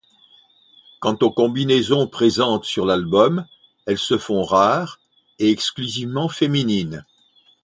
Quant 0.99 1.15
aux 1.21 1.29
combinaisons 1.29 2.07
présentes 2.07 2.65
sur 2.65 2.87
l’album, 2.87 3.45
elles 3.85 3.99
se 3.99 4.17
font 4.17 4.41
rares 4.43 4.99
et 5.37 5.51
exclusivement 5.51 6.27
féminines. 6.27 7.05